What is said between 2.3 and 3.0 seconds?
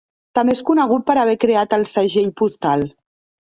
postal.